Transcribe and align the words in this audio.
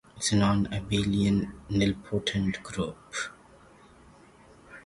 It 0.17 0.23
is 0.23 0.31
a 0.31 0.37
non-abelian 0.37 1.51
nilpotent 1.69 2.63
group. 2.63 2.97